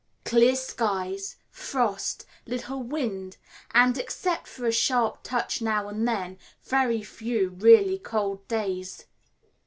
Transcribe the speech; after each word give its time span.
Clear 0.25 0.55
skies, 0.55 1.35
frost, 1.51 2.25
little 2.47 2.81
wind, 2.81 3.37
and, 3.69 3.99
except 3.99 4.47
for 4.47 4.65
a 4.65 4.71
sharp 4.71 5.19
touch 5.21 5.61
now 5.61 5.87
and 5.87 6.07
then, 6.07 6.39
very 6.63 7.03
few 7.03 7.49
really 7.49 7.99
cold 7.99 8.47
days. 8.47 9.05